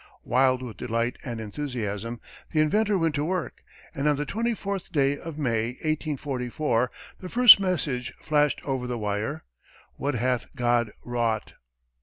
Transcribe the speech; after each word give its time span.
Wild 0.23 0.63
with 0.63 0.77
delight 0.77 1.19
and 1.23 1.39
enthusiasm, 1.39 2.19
the 2.51 2.59
inventor 2.59 2.97
went 2.97 3.13
to 3.13 3.23
work, 3.23 3.61
and 3.93 4.07
on 4.09 4.15
the 4.15 4.25
twenty 4.25 4.55
fourth 4.55 4.91
day 4.91 5.15
of 5.15 5.37
May, 5.37 5.73
1844, 5.85 6.89
the 7.19 7.29
first 7.29 7.59
message 7.59 8.11
flashed 8.19 8.61
over 8.63 8.87
the 8.87 8.97
wire, 8.97 9.43
"What 9.97 10.15
hath 10.15 10.47
God 10.55 10.91
wrought!" 11.05 11.53